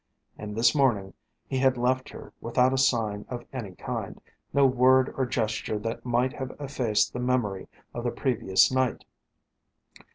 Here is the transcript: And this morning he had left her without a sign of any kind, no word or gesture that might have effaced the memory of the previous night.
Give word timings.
And 0.35 0.55
this 0.55 0.73
morning 0.73 1.13
he 1.47 1.59
had 1.59 1.77
left 1.77 2.09
her 2.09 2.33
without 2.41 2.73
a 2.73 2.77
sign 2.79 3.23
of 3.29 3.45
any 3.53 3.75
kind, 3.75 4.19
no 4.51 4.65
word 4.65 5.13
or 5.15 5.27
gesture 5.27 5.77
that 5.77 6.03
might 6.03 6.33
have 6.33 6.55
effaced 6.59 7.13
the 7.13 7.19
memory 7.19 7.67
of 7.93 8.05
the 8.05 8.09
previous 8.09 8.71
night. 8.71 9.05